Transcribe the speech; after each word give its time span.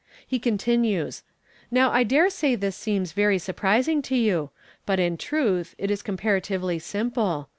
He 0.25 0.39
continues," 0.39 1.21
Now 1.69 1.91
I 1.91 2.03
d^re 2.03 2.31
say 2.31 2.55
this 2.55 2.75
seems 2.75 3.11
very 3.11 3.37
sur 3.37 3.53
prising 3.53 4.01
to 4.05 4.15
you, 4.15 4.49
but 4.83 4.99
in 4.99 5.15
truth 5.15 5.75
it 5.77 5.91
is 5.91 6.01
comparatively 6.01 6.79
simple. 6.79 7.49